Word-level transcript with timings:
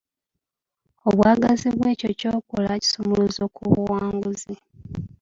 Obwagazi 1.07 1.67
bwekyo 1.77 2.07
ky'okola 2.19 2.69
kisumuluzo 2.81 3.43
ku 3.55 3.61
buwanguzi. 3.71 4.53